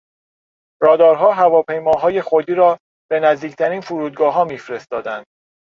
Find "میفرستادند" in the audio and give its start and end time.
4.45-5.25